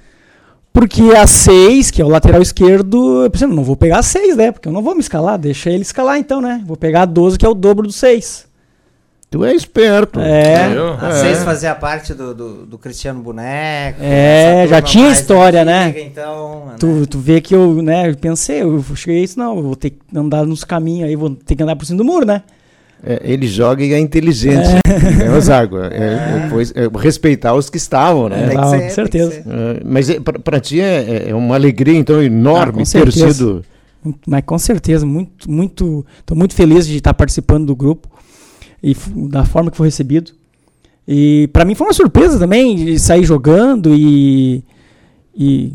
Porque 0.73 1.03
a 1.15 1.27
6, 1.27 1.91
que 1.91 2.01
é 2.01 2.05
o 2.05 2.09
lateral 2.09 2.41
esquerdo, 2.41 3.25
eu 3.25 3.31
pensei, 3.31 3.47
não 3.47 3.63
vou 3.63 3.77
pegar 3.77 3.99
a 3.99 4.03
6, 4.03 4.37
né? 4.37 4.51
Porque 4.53 4.69
eu 4.69 4.73
não 4.73 4.83
vou 4.83 4.95
me 4.95 5.01
escalar, 5.01 5.39
deixa 5.39 5.69
ele 5.71 5.83
escalar 5.83 6.19
então, 6.19 6.41
né? 6.41 6.63
Vou 6.67 6.77
pegar 6.77 7.03
a 7.03 7.07
12, 7.07 7.39
que 7.39 7.45
é 7.45 7.49
o 7.49 7.55
dobro 7.55 7.87
do 7.87 7.93
6. 7.93 8.51
Tu 9.33 9.43
é 9.47 9.55
esperto. 9.55 10.21
É. 10.21 10.77
Eu? 10.77 10.93
A 11.01 11.09
É. 11.09 11.13
seis 11.15 11.43
fazia 11.43 11.75
parte 11.75 12.13
do, 12.13 12.35
do, 12.35 12.67
do 12.67 12.77
Cristiano 12.77 13.23
Boneco. 13.23 13.99
É, 14.03 14.67
já 14.69 14.83
tinha 14.83 15.09
história, 15.11 15.65
né? 15.65 15.95
Então, 16.01 16.67
né? 16.67 16.75
Tu, 16.79 17.07
tu 17.07 17.19
vê 17.19 17.41
que 17.41 17.55
eu, 17.55 17.81
né, 17.81 18.11
eu 18.11 18.17
pensei, 18.17 18.61
eu 18.61 18.85
cheguei 18.95 19.23
isso, 19.25 19.39
não, 19.39 19.57
eu 19.57 19.63
vou 19.63 19.75
ter 19.75 19.89
que 19.91 19.99
andar 20.15 20.45
nos 20.45 20.65
caminhos 20.65 21.09
aí, 21.09 21.17
vou 21.17 21.31
ter 21.31 21.57
que 21.57 21.63
andar 21.63 21.77
por 21.77 21.87
cima 21.87 21.97
do 21.97 22.05
muro, 22.05 22.27
né? 22.27 22.43
É, 23.05 23.21
ele 23.25 23.49
joga 23.49 23.83
e 23.85 23.93
é 23.93 23.99
inteligente. 23.99 24.69
É, 25.25 25.31
o 25.37 25.41
Zago. 25.41 25.77
É, 25.91 26.45
é, 26.45 26.47
pois- 26.51 26.73
é, 26.77 26.89
respeitar 26.99 27.53
os 27.55 27.69
que 27.69 27.77
estavam, 27.77 28.29
né? 28.29 28.47
Tem 28.47 28.57
que 28.57 28.57
Ah, 28.57 28.65
ser, 28.65 28.71
com 28.71 28.79
tem 28.79 28.89
que 28.89 28.95
certeza. 28.95 29.31
ser. 29.33 29.45
É, 29.49 29.81
mas 29.85 30.09
é, 30.11 30.21
pra, 30.21 30.39
pra 30.39 30.61
ti 30.61 30.81
é, 30.81 31.31
é 31.31 31.35
uma 31.35 31.55
alegria, 31.57 31.99
então, 31.99 32.19
Ah, 32.21 32.25
enorme 32.25 32.73
com 32.73 32.79
ter 32.79 32.85
certeza. 32.87 33.33
sido. 33.35 33.65
Muito- 34.05 34.21
Mas 34.31 34.43
com 34.45 34.59
certeza, 34.59 35.05
muito, 35.07 35.51
muito, 35.51 36.05
tô 36.27 36.35
muito 36.35 36.55
feliz 36.55 36.87
de 36.87 36.97
estar 36.97 37.15
participando 37.15 37.67
do 37.67 37.75
grupo 37.77 38.09
e 38.83 38.97
da 39.29 39.45
forma 39.45 39.71
que 39.71 39.77
foi 39.77 39.89
recebido. 39.89 40.33
E 41.07 41.49
para 41.53 41.65
mim 41.65 41.75
foi 41.75 41.87
uma 41.89 41.93
surpresa 41.93 42.39
também 42.39 42.75
de 42.77 42.99
sair 42.99 43.25
jogando 43.25 43.95
e, 43.95 44.65
e 45.37 45.73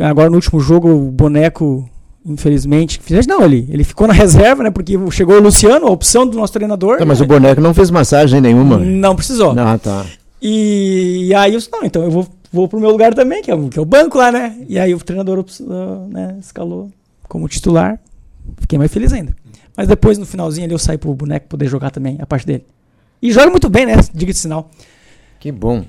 agora 0.00 0.28
no 0.30 0.36
último 0.36 0.58
jogo 0.60 0.88
o 0.88 1.10
boneco, 1.10 1.88
infelizmente, 2.24 3.00
não, 3.26 3.42
ele, 3.44 3.66
ele 3.70 3.84
ficou 3.84 4.06
na 4.06 4.12
reserva, 4.14 4.62
né? 4.62 4.70
Porque 4.70 4.94
chegou 5.10 5.36
o 5.36 5.40
Luciano, 5.40 5.86
a 5.86 5.90
opção 5.90 6.26
do 6.26 6.36
nosso 6.36 6.52
treinador. 6.52 6.98
Tá, 6.98 7.04
mas 7.04 7.18
né, 7.20 7.24
o 7.24 7.28
boneco 7.28 7.60
não 7.60 7.74
fez 7.74 7.90
massagem 7.90 8.40
nenhuma. 8.40 8.78
não 8.78 9.14
precisou. 9.16 9.54
Ah, 9.58 9.78
tá. 9.78 10.04
E, 10.40 11.26
e 11.28 11.34
aí 11.34 11.52
eu 11.52 11.58
disse, 11.58 11.70
não, 11.70 11.84
então 11.84 12.02
eu 12.02 12.10
vou, 12.10 12.26
vou 12.52 12.66
pro 12.68 12.80
meu 12.80 12.90
lugar 12.90 13.14
também, 13.14 13.42
que 13.42 13.50
é, 13.50 13.54
o- 13.54 13.68
que 13.68 13.78
é 13.78 13.82
o 13.82 13.84
banco 13.84 14.18
lá, 14.18 14.32
né? 14.32 14.56
E 14.68 14.78
aí 14.78 14.94
o 14.94 14.98
treinador 14.98 15.44
né, 16.08 16.36
escalou 16.40 16.90
como 17.28 17.48
titular. 17.48 17.98
Fiquei 18.60 18.78
mais 18.78 18.92
feliz 18.92 19.12
ainda. 19.12 19.34
Mas 19.76 19.88
depois, 19.88 20.18
no 20.18 20.26
finalzinho 20.26 20.64
ali, 20.64 20.74
eu 20.74 20.78
saí 20.78 20.98
pro 20.98 21.14
boneco 21.14 21.46
poder 21.48 21.66
jogar 21.68 21.90
também, 21.90 22.18
a 22.20 22.26
parte 22.26 22.46
dele. 22.46 22.64
E 23.22 23.30
joga 23.32 23.50
muito 23.50 23.68
bem, 23.70 23.86
né? 23.86 23.94
Diga 24.12 24.32
de 24.32 24.38
sinal. 24.38 24.68
Que 25.38 25.50
bom. 25.52 25.84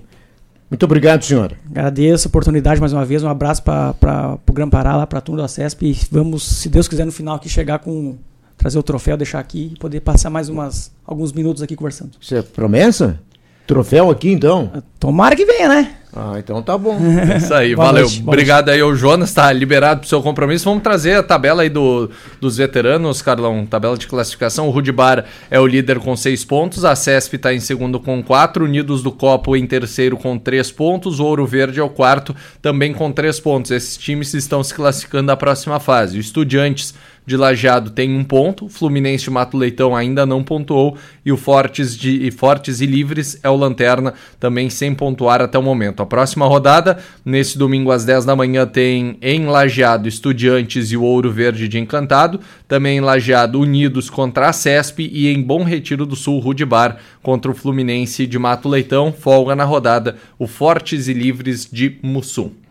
Muito 0.73 0.85
obrigado, 0.85 1.23
senhor. 1.23 1.55
Agradeço 1.69 2.27
a 2.27 2.29
oportunidade 2.29 2.79
mais 2.79 2.91
uma 2.91 3.05
vez. 3.05 3.21
Um 3.21 3.29
abraço 3.29 3.61
para 3.61 4.39
o 4.47 4.51
Gran 4.51 4.67
Pará, 4.67 4.95
lá 4.95 5.05
para 5.05 5.19
a 5.19 5.21
turma 5.21 5.43
da 5.43 5.47
CESP. 5.47 5.85
E 5.85 5.99
vamos, 6.09 6.41
se 6.41 6.67
Deus 6.67 6.87
quiser, 6.87 7.05
no 7.05 7.11
final 7.11 7.35
aqui 7.35 7.47
chegar 7.47 7.77
com. 7.77 8.17
trazer 8.57 8.79
o 8.79 8.81
troféu, 8.81 9.15
deixar 9.15 9.37
aqui 9.37 9.73
e 9.75 9.77
poder 9.77 9.99
passar 9.99 10.31
mais 10.31 10.49
umas, 10.49 10.91
alguns 11.05 11.31
minutos 11.31 11.61
aqui 11.61 11.75
conversando. 11.75 12.13
Isso 12.19 12.33
é 12.33 12.41
promessa? 12.41 13.19
Troféu 13.67 14.09
aqui, 14.09 14.31
então? 14.31 14.71
Tomara 14.99 15.35
que 15.35 15.45
venha, 15.45 15.69
né? 15.69 15.95
Ah, 16.15 16.35
então 16.37 16.61
tá 16.61 16.77
bom. 16.77 16.97
É 17.33 17.37
isso 17.37 17.53
aí, 17.53 17.75
Boa 17.75 17.87
valeu. 17.87 18.03
noite, 18.03 18.23
Obrigado 18.25 18.69
aí 18.69 18.79
ao 18.79 18.95
Jonas, 18.95 19.33
tá 19.33 19.51
liberado 19.51 20.01
pro 20.01 20.09
seu 20.09 20.21
compromisso. 20.21 20.65
Vamos 20.65 20.83
trazer 20.83 21.13
a 21.15 21.23
tabela 21.23 21.63
aí 21.63 21.69
do, 21.69 22.09
dos 22.39 22.57
veteranos, 22.57 23.21
Carlão. 23.21 23.65
Tabela 23.65 23.97
de 23.97 24.05
classificação. 24.07 24.67
O 24.67 24.71
Rudibar 24.71 25.25
é 25.49 25.59
o 25.59 25.65
líder 25.65 25.99
com 25.99 26.15
seis 26.15 26.45
pontos, 26.45 26.85
a 26.85 26.95
CESP 26.95 27.37
tá 27.37 27.53
em 27.53 27.59
segundo 27.59 27.99
com 27.99 28.21
quatro, 28.21 28.65
Unidos 28.65 29.01
do 29.01 29.11
Copo 29.11 29.55
em 29.55 29.65
terceiro 29.65 30.15
com 30.17 30.37
três 30.37 30.69
pontos, 30.69 31.19
o 31.19 31.25
Ouro 31.25 31.45
Verde 31.45 31.79
é 31.79 31.83
o 31.83 31.89
quarto, 31.89 32.35
também 32.61 32.93
com 32.93 33.11
três 33.11 33.39
pontos. 33.39 33.71
Esses 33.71 33.97
times 33.97 34.33
estão 34.33 34.63
se 34.63 34.73
classificando 34.73 35.31
à 35.31 35.37
próxima 35.37 35.79
fase. 35.79 36.17
O 36.17 36.21
Estudiantes 36.21 36.93
de 37.25 37.37
Lajeado 37.37 37.91
tem 37.91 38.15
um 38.15 38.23
ponto, 38.23 38.67
Fluminense 38.67 39.25
de 39.25 39.29
Mato 39.29 39.57
Leitão 39.57 39.95
ainda 39.95 40.25
não 40.25 40.43
pontuou 40.43 40.97
e 41.25 41.31
o 41.31 41.37
Fortes, 41.37 41.97
de, 41.97 42.27
e 42.27 42.31
Fortes 42.31 42.81
e 42.81 42.85
Livres 42.85 43.39
é 43.41 43.49
o 43.49 43.55
Lanterna, 43.55 44.13
também 44.39 44.69
sem 44.69 44.93
pontuar 44.93 45.41
até 45.41 45.57
o 45.57 45.63
momento. 45.63 46.01
A 46.01 46.05
próxima 46.05 46.45
rodada, 46.45 46.97
nesse 47.23 47.57
domingo 47.57 47.91
às 47.91 48.03
10 48.03 48.25
da 48.25 48.35
manhã, 48.35 48.65
tem 48.65 49.17
em 49.21 49.45
Lajeado 49.45 50.07
Estudiantes 50.07 50.91
e 50.91 50.97
o 50.97 51.03
Ouro 51.03 51.31
Verde 51.31 51.67
de 51.67 51.79
Encantado, 51.79 52.39
também 52.67 52.97
em 52.97 53.01
Lajeado 53.01 53.59
Unidos 53.59 54.09
contra 54.09 54.49
a 54.49 54.53
CESP 54.53 55.09
e 55.11 55.27
em 55.27 55.41
Bom 55.41 55.63
Retiro 55.63 56.05
do 56.05 56.15
Sul 56.15 56.39
Rudibar 56.39 56.97
contra 57.21 57.49
o 57.49 57.55
Fluminense 57.55 58.27
de 58.27 58.37
Mato 58.37 58.67
Leitão, 58.67 59.13
folga 59.13 59.55
na 59.55 59.63
rodada 59.63 60.17
o 60.37 60.47
Fortes 60.47 61.07
e 61.07 61.13
Livres 61.13 61.67
de 61.71 61.97
Mussum. 62.01 62.62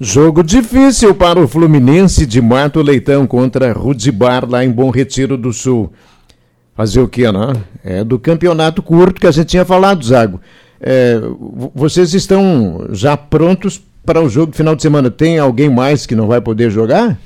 Jogo 0.00 0.42
difícil 0.42 1.14
para 1.14 1.40
o 1.40 1.46
Fluminense 1.46 2.26
de 2.26 2.40
Mato 2.40 2.82
Leitão 2.82 3.26
contra 3.26 3.72
Rudibar 3.72 4.48
lá 4.48 4.64
em 4.64 4.70
Bom 4.70 4.90
Retiro 4.90 5.36
do 5.36 5.52
Sul. 5.52 5.92
Fazer 6.74 7.00
o 7.00 7.08
quê, 7.08 7.30
né? 7.30 7.52
É 7.84 8.02
do 8.02 8.18
campeonato 8.18 8.82
curto 8.82 9.20
que 9.20 9.26
a 9.26 9.30
gente 9.30 9.46
tinha 9.48 9.64
falado, 9.64 10.04
Zago. 10.04 10.40
É, 10.80 11.20
vo- 11.20 11.70
vocês 11.74 12.12
estão 12.12 12.88
já 12.90 13.16
prontos 13.16 13.80
para 14.04 14.20
o 14.20 14.28
jogo 14.28 14.52
final 14.54 14.74
de 14.74 14.82
semana? 14.82 15.10
Tem 15.10 15.38
alguém 15.38 15.70
mais 15.70 16.04
que 16.04 16.16
não 16.16 16.26
vai 16.26 16.40
poder 16.40 16.70
jogar? 16.70 17.16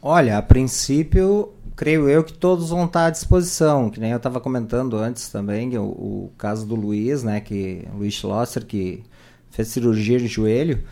Olha, 0.00 0.38
a 0.38 0.42
princípio, 0.42 1.50
creio 1.76 2.08
eu 2.08 2.24
que 2.24 2.32
todos 2.32 2.70
vão 2.70 2.86
estar 2.86 3.06
à 3.06 3.10
disposição, 3.10 3.90
que 3.90 4.00
nem 4.00 4.10
eu 4.10 4.16
estava 4.16 4.40
comentando 4.40 4.96
antes 4.96 5.28
também, 5.28 5.76
o, 5.76 5.82
o 5.82 6.32
caso 6.38 6.66
do 6.66 6.74
Luiz, 6.74 7.22
né, 7.22 7.40
que 7.40 7.86
Luiz 7.94 8.14
Schlosser, 8.14 8.64
que 8.64 9.02
fez 9.50 9.68
cirurgia 9.68 10.18
de 10.18 10.26
joelho, 10.26 10.82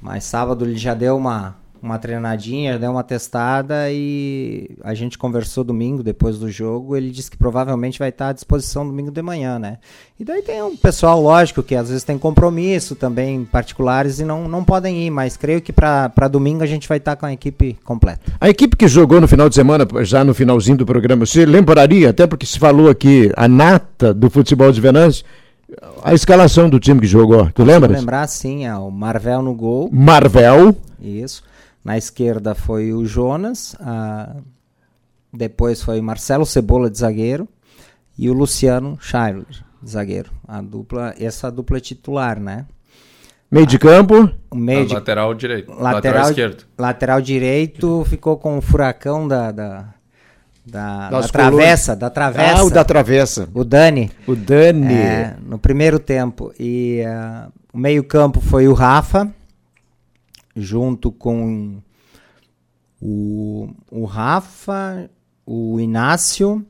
mas 0.00 0.24
sábado 0.24 0.64
ele 0.64 0.76
já 0.76 0.94
deu 0.94 1.16
uma, 1.16 1.56
uma 1.82 1.98
treinadinha, 1.98 2.78
deu 2.78 2.90
uma 2.90 3.02
testada 3.02 3.90
e 3.90 4.70
a 4.82 4.94
gente 4.94 5.16
conversou 5.16 5.62
domingo, 5.62 6.02
depois 6.02 6.38
do 6.38 6.50
jogo, 6.50 6.96
ele 6.96 7.10
disse 7.10 7.30
que 7.30 7.36
provavelmente 7.36 7.98
vai 7.98 8.08
estar 8.08 8.28
à 8.28 8.32
disposição 8.32 8.86
domingo 8.86 9.10
de 9.10 9.22
manhã, 9.22 9.58
né. 9.58 9.78
E 10.18 10.24
daí 10.24 10.42
tem 10.42 10.62
um 10.62 10.76
pessoal, 10.76 11.20
lógico, 11.20 11.62
que 11.62 11.74
às 11.74 11.88
vezes 11.88 12.02
tem 12.02 12.18
compromisso 12.18 12.94
também, 12.94 13.44
particulares, 13.44 14.18
e 14.18 14.24
não, 14.24 14.48
não 14.48 14.64
podem 14.64 15.06
ir, 15.06 15.10
mas 15.10 15.36
creio 15.36 15.60
que 15.60 15.72
para 15.72 16.28
domingo 16.30 16.62
a 16.62 16.66
gente 16.66 16.88
vai 16.88 16.98
estar 16.98 17.16
com 17.16 17.26
a 17.26 17.32
equipe 17.32 17.78
completa. 17.84 18.32
A 18.40 18.48
equipe 18.48 18.76
que 18.76 18.88
jogou 18.88 19.20
no 19.20 19.28
final 19.28 19.48
de 19.48 19.54
semana, 19.54 19.86
já 20.02 20.24
no 20.24 20.34
finalzinho 20.34 20.78
do 20.78 20.86
programa, 20.86 21.24
você 21.24 21.44
lembraria, 21.44 22.10
até 22.10 22.26
porque 22.26 22.46
se 22.46 22.58
falou 22.58 22.88
aqui, 22.88 23.30
a 23.36 23.46
nata 23.46 24.12
do 24.12 24.30
futebol 24.30 24.72
de 24.72 24.80
Venâncio, 24.80 25.24
a 26.02 26.14
escalação 26.14 26.68
do 26.70 26.78
time 26.78 27.00
que 27.00 27.06
jogou, 27.06 27.50
tu 27.50 27.64
Vou 27.64 27.66
lembras? 27.66 27.98
lembrar 27.98 28.26
sim, 28.28 28.64
é 28.66 28.74
o 28.76 28.90
Marvel 28.90 29.42
no 29.42 29.54
gol, 29.54 29.88
Marvel, 29.92 30.76
isso. 31.00 31.42
Na 31.84 31.96
esquerda 31.96 32.54
foi 32.54 32.92
o 32.92 33.04
Jonas, 33.04 33.76
ah, 33.80 34.36
depois 35.32 35.82
foi 35.82 36.00
Marcelo 36.00 36.46
Cebola 36.46 36.90
de 36.90 36.98
zagueiro 36.98 37.48
e 38.18 38.28
o 38.30 38.32
Luciano 38.32 38.96
Schailer 39.00 39.46
de 39.82 39.90
zagueiro. 39.90 40.30
A 40.48 40.60
dupla, 40.62 41.14
essa 41.18 41.50
dupla 41.50 41.76
é 41.76 41.80
titular, 41.80 42.40
né? 42.40 42.66
meio 43.50 43.66
de 43.66 43.78
campo, 43.78 44.28
O 44.50 44.56
meio 44.56 44.86
de 44.86 44.94
lateral 44.94 45.32
direito, 45.32 45.70
lateral, 45.70 45.94
lateral, 45.94 46.28
esquerdo. 46.30 46.64
lateral 46.76 47.20
direito 47.20 48.04
ficou 48.08 48.36
com 48.36 48.58
o 48.58 48.60
furacão 48.60 49.28
da 49.28 49.52
da, 49.52 49.84
da, 50.66 51.08
da 51.10 51.22
travessa, 51.28 51.94
da 51.94 52.10
travessa. 52.10 52.60
ah, 52.60 52.64
o 52.64 52.70
da 52.70 52.84
travessa, 52.84 53.48
o 53.54 53.62
Dani. 53.64 54.10
o 54.26 54.34
Dani, 54.34 54.92
É, 54.94 55.36
no 55.46 55.58
primeiro 55.58 55.98
tempo. 56.00 56.52
E 56.58 57.02
ah, 57.06 57.48
o 57.72 57.78
meio-campo 57.78 58.40
foi 58.40 58.66
o 58.66 58.72
Rafa, 58.72 59.32
junto 60.56 61.12
com 61.12 61.78
o, 63.00 63.68
o 63.90 64.04
Rafa, 64.04 65.08
o 65.46 65.78
Inácio, 65.78 66.66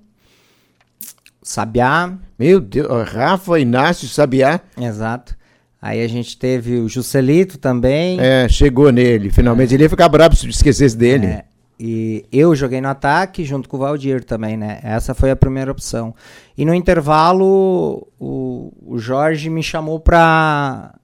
Sabiá, 1.43 2.13
meu 2.39 2.61
Deus, 2.61 3.09
Rafa, 3.09 3.59
Inácio, 3.59 4.07
Sabiá, 4.09 4.61
exato. 4.79 5.35
Aí 5.81 6.03
a 6.03 6.09
gente 6.09 6.37
teve 6.37 6.77
o 6.77 6.89
Juscelito 6.89 7.59
também. 7.59 8.19
é, 8.21 8.49
chegou 8.49 8.91
nele, 8.91 9.31
finalmente, 9.31 9.73
ele 9.73 9.85
ia 9.85 9.91
ficar 9.91 10.09
bravo 10.09 10.35
se 10.37 10.49
esquecesse 10.49 10.97
dele. 10.97 11.27
É, 11.27 11.45
e 11.79 12.25
eu 12.33 12.55
joguei 12.55 12.81
no 12.81 12.89
ataque 12.89 13.45
junto 13.45 13.69
com 13.69 13.77
o 13.77 13.81
Valdir 13.81 14.25
também, 14.25 14.57
né? 14.57 14.81
Essa 14.83 15.15
foi 15.15 15.31
a 15.31 15.37
primeira 15.37 15.71
opção. 15.71 16.15
E 16.57 16.65
no 16.65 16.75
intervalo, 16.75 18.07
o, 18.19 18.73
o 18.85 18.99
Jorge 18.99 19.51
me 19.51 19.63
chamou 19.63 20.01
pra. 20.01 20.95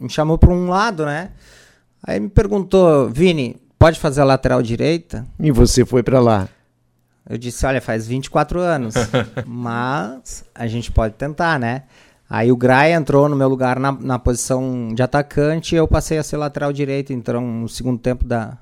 Me 0.00 0.08
chamou 0.08 0.38
pra 0.38 0.50
um 0.50 0.68
lado, 0.68 1.04
né? 1.04 1.30
Aí 2.02 2.18
me 2.18 2.28
perguntou, 2.28 3.08
Vini, 3.10 3.56
pode 3.78 3.98
fazer 3.98 4.22
a 4.22 4.24
lateral 4.24 4.62
direita? 4.62 5.26
E 5.38 5.50
você 5.50 5.84
foi 5.84 6.02
pra 6.02 6.20
lá. 6.20 6.48
Eu 7.28 7.36
disse, 7.36 7.66
olha, 7.66 7.80
faz 7.80 8.06
24 8.06 8.60
anos, 8.60 8.94
mas 9.44 10.44
a 10.54 10.66
gente 10.66 10.92
pode 10.92 11.14
tentar, 11.14 11.58
né? 11.58 11.82
Aí 12.28 12.50
o 12.50 12.56
Graia 12.56 12.94
entrou 12.94 13.28
no 13.28 13.36
meu 13.36 13.48
lugar 13.48 13.78
na, 13.78 13.92
na 13.92 14.18
posição 14.18 14.92
de 14.94 15.02
atacante 15.02 15.74
e 15.74 15.78
eu 15.78 15.88
passei 15.88 16.18
a 16.18 16.22
ser 16.22 16.36
lateral 16.36 16.72
direito, 16.72 17.12
então, 17.12 17.40
no 17.40 17.68
segundo 17.68 17.98
tempo 17.98 18.24
da, 18.24 18.56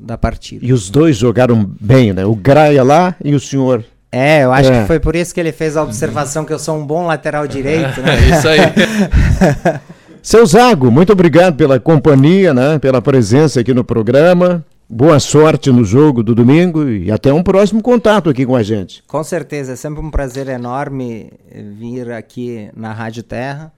da 0.00 0.16
partida. 0.18 0.64
E 0.64 0.72
os 0.72 0.88
dois 0.90 1.16
jogaram 1.16 1.70
bem, 1.80 2.12
né? 2.12 2.24
O 2.24 2.34
Graia 2.34 2.82
lá 2.82 3.14
e 3.24 3.34
o 3.34 3.40
senhor. 3.40 3.84
É, 4.12 4.42
eu 4.44 4.52
acho 4.52 4.70
É. 4.72 4.80
que 4.80 4.86
foi 4.88 4.98
por 4.98 5.14
isso 5.14 5.32
que 5.32 5.38
ele 5.38 5.52
fez 5.52 5.76
a 5.76 5.82
observação 5.82 6.44
que 6.44 6.52
eu 6.52 6.58
sou 6.58 6.76
um 6.76 6.84
bom 6.84 7.06
lateral 7.06 7.46
direito, 7.46 8.00
É 8.00 8.02
né? 8.02 8.28
isso 8.36 8.48
aí. 8.48 8.58
Seu 10.22 10.44
Zago, 10.44 10.90
muito 10.90 11.12
obrigado 11.12 11.56
pela 11.56 11.80
companhia, 11.80 12.52
né? 12.52 12.78
Pela 12.78 13.00
presença 13.00 13.60
aqui 13.60 13.72
no 13.72 13.84
programa. 13.84 14.64
Boa 14.88 15.20
sorte 15.20 15.70
no 15.70 15.84
jogo 15.84 16.22
do 16.22 16.34
domingo 16.34 16.88
e 16.88 17.10
até 17.12 17.32
um 17.32 17.42
próximo 17.44 17.80
contato 17.80 18.28
aqui 18.28 18.44
com 18.44 18.56
a 18.56 18.62
gente. 18.62 19.02
Com 19.06 19.22
certeza, 19.22 19.72
é 19.72 19.76
sempre 19.76 20.00
um 20.00 20.10
prazer 20.10 20.48
enorme 20.48 21.30
vir 21.78 22.10
aqui 22.10 22.68
na 22.76 22.92
Rádio 22.92 23.22
Terra. 23.22 23.72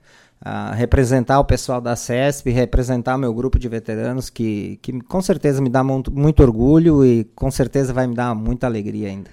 Representar 0.75 1.39
o 1.39 1.45
pessoal 1.45 1.81
da 1.81 1.95
CESP, 1.97 2.51
representar 2.51 3.17
meu 3.17 3.33
grupo 3.33 3.59
de 3.59 3.69
veteranos, 3.69 4.29
que, 4.29 4.79
que 4.83 5.01
com 5.03 5.23
certeza 5.23 5.61
me 5.61 5.69
dá 5.69 5.85
muito, 5.85 6.11
muito 6.11 6.43
orgulho 6.43 7.05
e 7.05 7.25
com 7.35 7.51
certeza 7.51 7.93
vai 7.93 8.07
me 8.07 8.15
dar 8.15 8.35
muita 8.35 8.67
alegria 8.67 9.09
ainda. 9.09 9.31